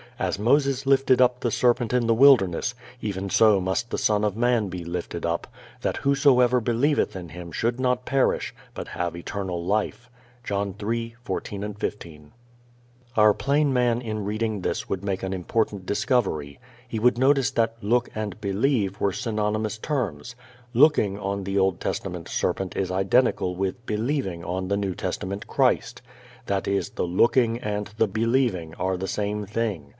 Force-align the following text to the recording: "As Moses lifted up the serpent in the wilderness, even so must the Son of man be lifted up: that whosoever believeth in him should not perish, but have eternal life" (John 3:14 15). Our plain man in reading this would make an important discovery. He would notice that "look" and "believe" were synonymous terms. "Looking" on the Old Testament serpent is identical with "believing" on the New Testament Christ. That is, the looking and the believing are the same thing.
"As 0.17 0.37
Moses 0.37 0.85
lifted 0.85 1.19
up 1.19 1.39
the 1.39 1.49
serpent 1.49 1.93
in 1.93 2.05
the 2.05 2.13
wilderness, 2.13 2.75
even 3.01 3.29
so 3.31 3.59
must 3.59 3.89
the 3.89 3.97
Son 3.99 4.23
of 4.23 4.37
man 4.37 4.67
be 4.67 4.83
lifted 4.83 5.25
up: 5.25 5.47
that 5.81 5.97
whosoever 5.97 6.59
believeth 6.59 7.15
in 7.15 7.29
him 7.29 7.51
should 7.51 7.79
not 7.79 8.05
perish, 8.05 8.53
but 8.75 8.89
have 8.89 9.15
eternal 9.15 9.63
life" 9.63 10.09
(John 10.43 10.73
3:14 10.75 11.75
15). 11.77 12.31
Our 13.15 13.33
plain 13.33 13.73
man 13.73 13.99
in 13.99 14.23
reading 14.23 14.61
this 14.61 14.87
would 14.87 15.03
make 15.03 15.23
an 15.23 15.33
important 15.33 15.87
discovery. 15.87 16.59
He 16.87 16.99
would 16.99 17.17
notice 17.17 17.49
that 17.51 17.77
"look" 17.81 18.09
and 18.13 18.39
"believe" 18.41 18.99
were 18.99 19.13
synonymous 19.13 19.79
terms. 19.79 20.35
"Looking" 20.73 21.17
on 21.19 21.43
the 21.43 21.57
Old 21.57 21.79
Testament 21.79 22.27
serpent 22.27 22.75
is 22.75 22.91
identical 22.91 23.55
with 23.55 23.83
"believing" 23.87 24.43
on 24.43 24.67
the 24.67 24.77
New 24.77 24.93
Testament 24.93 25.47
Christ. 25.47 26.03
That 26.45 26.67
is, 26.67 26.89
the 26.91 27.05
looking 27.07 27.59
and 27.59 27.87
the 27.97 28.07
believing 28.07 28.75
are 28.75 28.97
the 28.97 29.07
same 29.07 29.45
thing. 29.47 29.89